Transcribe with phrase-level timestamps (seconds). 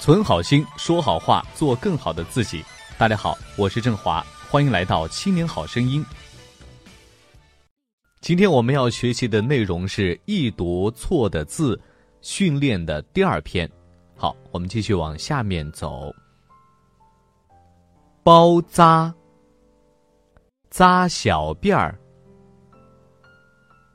[0.00, 2.64] 存好心，说好话，做更好的自己。
[2.96, 6.04] 大家好，我是郑华，欢迎来到《青年好声音》。
[8.20, 11.78] 今天我们要学习的内容是易读错的字
[12.20, 13.68] 训练的第二篇。
[14.14, 16.14] 好，我们继续往下面走。
[18.22, 19.12] 包扎，
[20.70, 21.98] 扎小辫儿。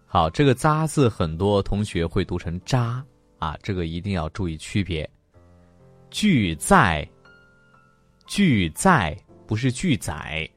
[0.05, 3.03] 好，这个“扎”字，很多同学会读成“扎”
[3.39, 5.09] 啊，这个一定要注意区别。
[6.13, 7.05] 拒在，
[8.27, 9.17] 拒在
[9.47, 10.47] 不是拒载。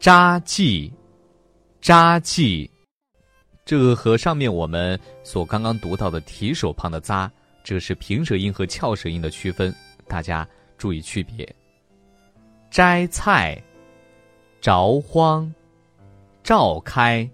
[0.00, 0.90] 扎记，
[1.78, 2.68] 扎记，
[3.66, 7.30] 这个和上面我们所刚刚读到的提手旁的“扎”，
[7.62, 9.72] 这是平舌音和翘舌音的区分，
[10.06, 11.46] 大家注意区别。
[12.70, 13.62] 摘菜，
[14.62, 15.52] 着荒，
[16.42, 17.28] 召开。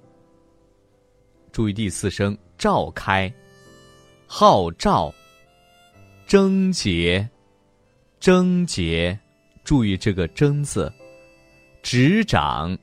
[1.53, 3.33] 注意第四声，召开，
[4.27, 5.15] 号召。
[6.27, 7.29] 贞洁，
[8.19, 9.19] 贞洁，
[9.63, 10.93] 注意这个“贞”字。
[11.83, 12.77] 执掌，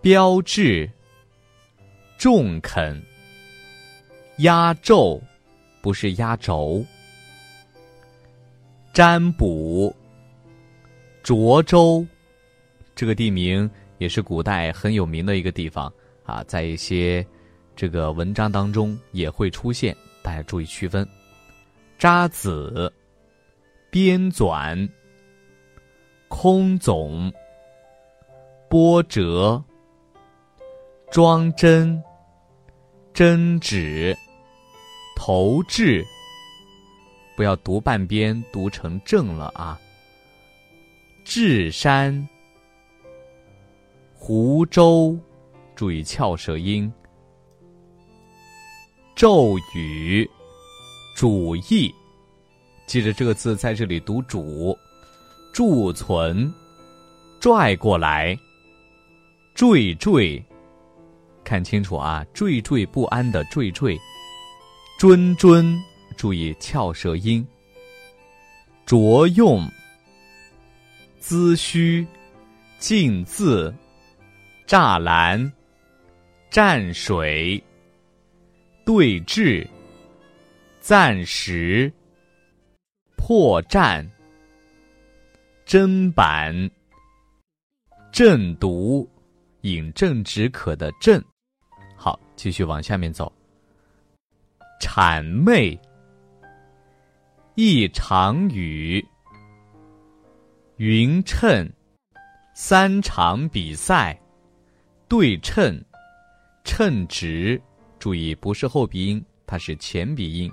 [0.00, 0.88] 标志，
[2.16, 3.02] 重肯，
[4.38, 5.20] 压轴，
[5.82, 6.84] 不是压轴。
[8.92, 9.94] 占卜，
[11.24, 12.06] 涿州，
[12.94, 15.92] 这个地名也是古代很有名的一个地方
[16.24, 17.26] 啊，在一些
[17.74, 21.06] 这个文章当中也会出现，大家注意区分。
[22.00, 22.90] 扎子，
[23.90, 24.88] 编纂，
[26.28, 27.30] 空总，
[28.70, 29.62] 波折，
[31.10, 32.02] 装帧，
[33.12, 34.16] 针指，
[35.14, 36.02] 投掷。
[37.36, 39.78] 不要读半边读成正了啊！
[41.22, 42.26] 智山，
[44.14, 45.18] 湖州，
[45.74, 46.90] 注意翘舌音。
[49.14, 50.26] 咒语。
[51.20, 51.94] 主义，
[52.86, 54.74] 记着这个字在这里读主，
[55.52, 56.50] 贮存，
[57.38, 58.34] 拽过来，
[59.54, 60.42] 惴惴，
[61.44, 64.00] 看清楚啊，惴惴不安的惴惴，
[64.98, 65.78] 谆谆，
[66.16, 67.46] 注意翘舌音，
[68.86, 69.70] 着用，
[71.18, 72.06] 资虚，
[72.78, 73.74] 禁字，
[74.66, 75.52] 栅栏，
[76.50, 77.62] 蘸水，
[78.86, 79.68] 对峙。
[80.90, 81.92] 暂时，
[83.16, 84.04] 破绽，
[85.64, 86.68] 砧板，
[88.10, 89.08] 正读，
[89.60, 91.22] 饮鸩止渴的鸩。
[91.94, 93.32] 好，继续往下面走。
[94.80, 95.80] 谄媚，
[97.54, 99.06] 一场雨，
[100.78, 101.72] 匀称，
[102.52, 104.20] 三场比赛，
[105.08, 105.80] 对称，
[106.64, 107.62] 称职。
[108.00, 110.52] 注意，不是后鼻音，它是前鼻音。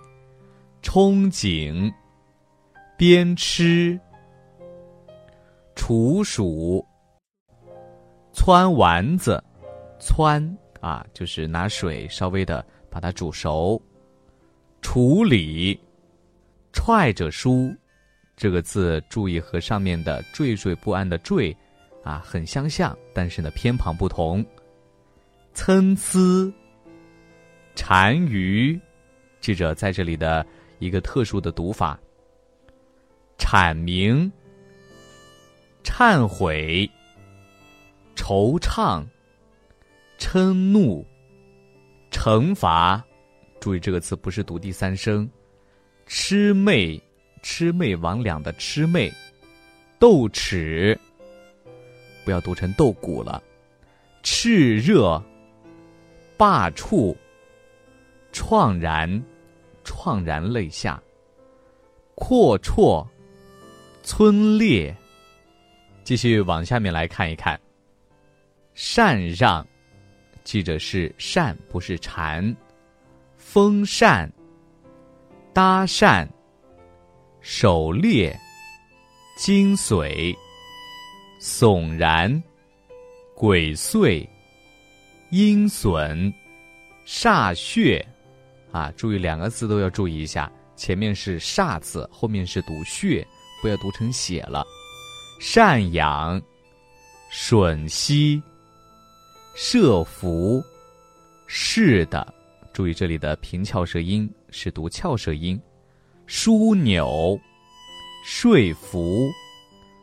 [0.88, 1.94] 憧憬，
[2.96, 4.00] 边吃，
[5.76, 6.84] 处暑，
[8.34, 9.44] 汆丸子，
[10.00, 10.50] 汆
[10.80, 13.80] 啊，就是拿水稍微的把它煮熟。
[14.82, 15.78] 处理，
[16.72, 17.76] 踹着书，
[18.38, 21.54] 这个字注意和上面的惴惴不安的惴
[22.02, 24.44] 啊很相像，但是呢偏旁不同。
[25.54, 26.54] 参差，
[27.76, 28.80] 单于，
[29.42, 30.48] 记者在这里的。
[30.80, 32.00] 一个特殊的读法。
[33.38, 34.32] 阐明、
[35.84, 36.90] 忏悔、
[38.16, 39.06] 惆怅、
[40.20, 41.06] 嗔怒、
[42.12, 43.02] 惩罚，
[43.60, 45.30] 注意这个词不是读第三声。
[46.08, 47.02] 魑魅、
[47.44, 49.14] 魑魅魍魉的魑魅，
[50.00, 51.00] 斗齿，
[52.26, 53.42] 不要读成斗骨了。
[54.24, 55.24] 炽热、
[56.36, 57.16] 罢黜、
[58.34, 59.24] 怆然。
[59.88, 61.02] 怆然泪下，
[62.14, 63.08] 阔绰，
[64.04, 64.94] 村列。
[66.04, 67.60] 继续往下面来看一看。
[68.76, 69.66] 禅让，
[70.44, 72.56] 记着是善，不是禅。
[73.38, 74.32] 风扇，
[75.54, 76.28] 搭讪，
[77.42, 78.38] 狩猎，
[79.38, 80.36] 精髓，
[81.40, 82.44] 悚然，
[83.36, 84.28] 鬼祟，
[85.32, 86.34] 阴损，
[87.06, 88.06] 煞血。
[88.78, 93.28] 啊，注意两个字都要注意一下，前面是“煞”字，后面是读“血”，
[93.60, 94.64] 不要读成“血”了。
[95.42, 96.40] 赡养、
[97.34, 98.40] 吮吸、
[99.56, 100.64] 设伏，
[101.48, 102.32] 是的，
[102.72, 105.60] 注意这里的平翘舌音是读翘舌音。
[106.28, 107.40] 枢纽、
[108.24, 109.28] 说服、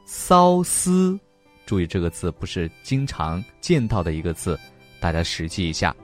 [0.05, 1.17] 骚思，
[1.65, 4.59] 注意这个字不是经常见到的一个字，
[4.99, 5.95] 大家实记一下。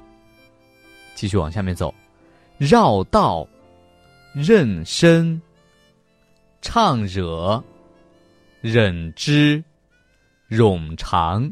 [1.16, 1.92] 继续往下面走。
[2.60, 3.48] 绕道，
[4.36, 5.40] 妊娠，
[6.60, 7.64] 唱惹，
[8.60, 9.64] 忍之，
[10.50, 11.50] 冗长。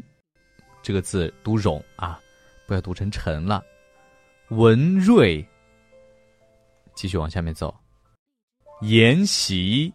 [0.83, 2.21] 这个字读冗啊，
[2.67, 3.63] 不要读成沉了。
[4.49, 5.43] 文瑞，
[6.93, 7.75] 继续往下面走。
[8.81, 9.91] 筵席，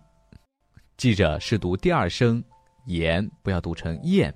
[0.97, 2.43] 记着是读第二声
[2.87, 4.35] 言，不要读成燕。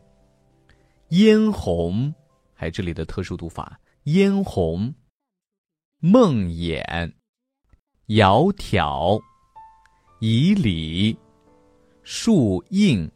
[1.08, 2.14] 嫣红，
[2.54, 3.76] 还有这里的特殊读法。
[4.04, 4.94] 嫣红，
[6.00, 7.12] 梦魇，
[8.06, 9.20] 窈窕，
[10.20, 11.18] 以礼，
[12.04, 13.10] 树应，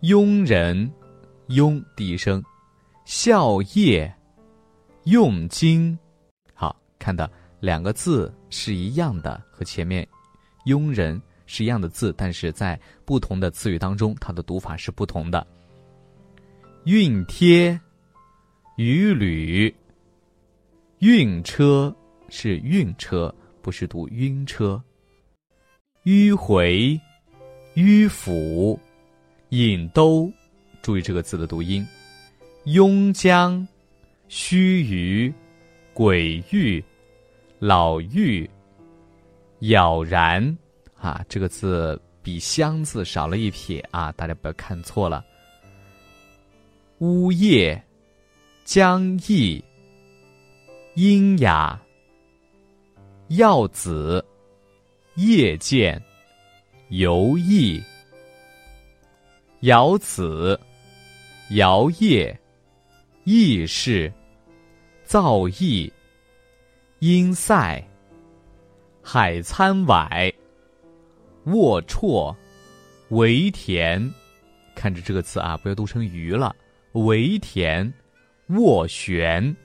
[0.00, 0.88] 庸人，
[1.48, 2.40] 庸第一声，
[3.04, 4.08] 笑靥，
[5.06, 5.98] 用经。
[6.54, 7.28] 好，看到
[7.58, 10.06] 两个字是一样的，和前面
[10.66, 15.44] 庸人是一样的字，但是在不同的词语当中，它的读法是不同的。
[16.84, 17.80] 熨帖，
[18.76, 19.74] 鱼履，
[21.04, 21.94] 晕车
[22.30, 24.82] 是晕车，不是读晕车。
[26.04, 26.98] 迂回，
[27.74, 28.80] 迂腐，
[29.50, 30.32] 引兜，
[30.80, 31.86] 注意这个字的读音。
[32.64, 33.68] 庸将，
[34.28, 35.30] 须臾，
[35.92, 36.82] 鬼域，
[37.58, 38.48] 老妪，
[39.58, 40.56] 杳然，
[40.96, 45.22] 啊，这个字比香字少了一撇啊，大家不要看错了。
[47.00, 47.84] 呜咽，
[48.64, 49.62] 将意，
[50.94, 51.76] 阴雅，
[53.30, 54.24] 耀子，
[55.16, 56.00] 夜见，
[56.88, 57.82] 游弋，
[59.62, 60.58] 瑶子，
[61.50, 62.32] 摇曳，
[63.24, 64.12] 意事，
[65.02, 65.90] 造诣，
[67.00, 67.84] 阴塞，
[69.02, 70.32] 海参崴，
[71.44, 72.32] 龌龊，
[73.08, 74.08] 为田，
[74.76, 76.54] 看着这个词啊，不要读成鱼了。
[76.92, 77.92] 围田，
[78.48, 79.56] 斡旋。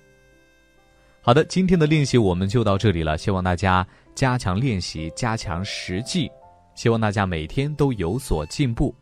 [1.22, 3.18] 好的，今天的练习我们就到这里了。
[3.18, 3.86] 希望大家
[4.16, 6.32] 加强练习，加强实际。
[6.76, 8.96] 希望大家每天都有所进步。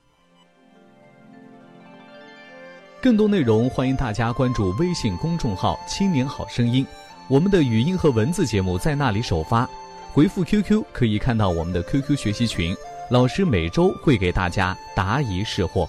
[2.99, 6.85] 更多内容，欢迎大家关注微信公众号“青年好声音”，
[7.29, 9.69] 我们的语音和文字节目在那里首发。
[10.11, 12.75] 回复 QQ 可以看到我们的 QQ 学习群，
[13.11, 15.87] 老师每周会给大家答疑释惑。